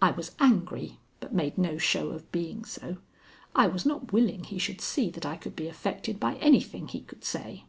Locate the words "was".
0.12-0.34, 3.66-3.84